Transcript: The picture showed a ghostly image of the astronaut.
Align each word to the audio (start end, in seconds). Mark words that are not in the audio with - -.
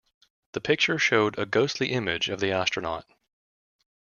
The 0.53 0.61
picture 0.61 0.97
showed 0.97 1.37
a 1.37 1.45
ghostly 1.45 1.91
image 1.91 2.27
of 2.29 2.39
the 2.39 2.51
astronaut. 2.51 3.05